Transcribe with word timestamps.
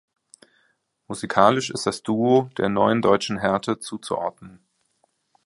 Musikalisch 1.07 1.69
ist 1.69 1.85
das 1.85 2.01
Duo 2.01 2.49
der 2.57 2.69
Neuen 2.69 3.03
Deutschen 3.03 3.37
Härte 3.37 3.77
zuzuordnen. 3.77 4.65